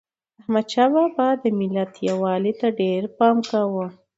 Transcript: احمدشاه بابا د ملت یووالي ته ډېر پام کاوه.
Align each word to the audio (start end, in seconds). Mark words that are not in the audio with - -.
احمدشاه 0.41 0.89
بابا 0.95 1.27
د 1.41 1.43
ملت 1.59 1.93
یووالي 2.07 2.53
ته 2.59 2.67
ډېر 2.79 3.01
پام 3.17 3.37
کاوه. 3.49 3.85